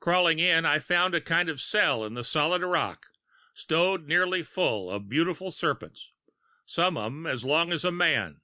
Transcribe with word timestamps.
Crawling 0.00 0.38
in, 0.38 0.64
I 0.64 0.78
found 0.78 1.14
a 1.14 1.20
kind 1.20 1.50
of 1.50 1.60
cell 1.60 2.02
in 2.02 2.14
the 2.14 2.24
solid 2.24 2.62
rock, 2.62 3.08
stowed 3.52 4.06
nearly 4.06 4.42
full 4.42 4.90
of 4.90 5.06
beautiful 5.10 5.50
serpents, 5.50 6.12
some 6.64 6.96
of 6.96 7.12
them 7.12 7.26
as 7.26 7.44
long 7.44 7.74
as 7.74 7.84
a 7.84 7.92
man. 7.92 8.40